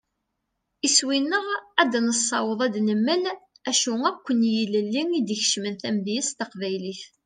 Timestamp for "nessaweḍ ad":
2.07-2.71